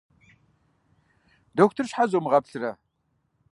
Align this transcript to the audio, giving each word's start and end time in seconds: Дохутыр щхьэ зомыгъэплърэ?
Дохутыр 1.55 1.85
щхьэ 1.89 2.05
зомыгъэплърэ? 2.09 2.71